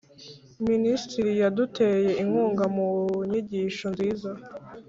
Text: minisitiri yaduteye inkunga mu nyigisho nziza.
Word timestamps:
minisitiri 0.69 1.31
yaduteye 1.41 2.09
inkunga 2.21 2.65
mu 2.75 2.89
nyigisho 3.29 3.85
nziza. 3.93 4.31